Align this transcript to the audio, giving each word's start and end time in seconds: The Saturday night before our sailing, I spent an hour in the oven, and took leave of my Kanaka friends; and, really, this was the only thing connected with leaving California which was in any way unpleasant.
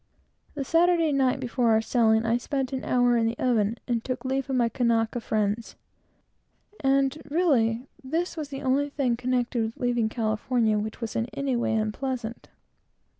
The 0.55 0.63
Saturday 0.65 1.11
night 1.11 1.39
before 1.39 1.69
our 1.69 1.79
sailing, 1.79 2.25
I 2.25 2.37
spent 2.37 2.73
an 2.73 2.83
hour 2.83 3.17
in 3.17 3.27
the 3.27 3.37
oven, 3.37 3.77
and 3.87 4.03
took 4.03 4.25
leave 4.25 4.49
of 4.49 4.55
my 4.55 4.67
Kanaka 4.67 5.21
friends; 5.21 5.75
and, 6.79 7.15
really, 7.29 7.85
this 8.03 8.35
was 8.35 8.49
the 8.49 8.63
only 8.63 8.89
thing 8.89 9.15
connected 9.15 9.61
with 9.63 9.77
leaving 9.77 10.09
California 10.09 10.79
which 10.79 11.01
was 11.01 11.15
in 11.15 11.27
any 11.35 11.55
way 11.55 11.75
unpleasant. 11.75 12.49